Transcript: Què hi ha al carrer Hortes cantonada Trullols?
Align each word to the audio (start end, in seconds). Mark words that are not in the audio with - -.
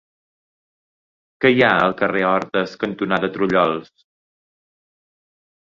Què 1.43 1.51
hi 1.55 1.61
ha 1.67 1.69
al 1.83 1.93
carrer 2.01 2.23
Hortes 2.31 2.75
cantonada 2.85 3.31
Trullols? 3.37 3.95